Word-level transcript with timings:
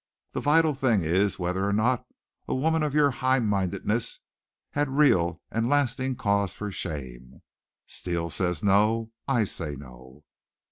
The 0.31 0.41
vital 0.41 0.73
thing 0.73 1.03
is 1.03 1.37
whether 1.37 1.63
or 1.63 1.71
not 1.73 2.07
a 2.47 2.55
woman 2.55 2.81
of 2.81 2.95
your 2.95 3.11
high 3.11 3.37
mindedness 3.37 4.21
had 4.71 4.89
real 4.89 5.43
and 5.51 5.69
lasting 5.69 6.15
cause 6.15 6.53
for 6.55 6.71
shame. 6.71 7.43
Steele 7.85 8.31
says 8.31 8.63
no. 8.63 9.11
I 9.27 9.43
say 9.43 9.75
no." 9.75 10.23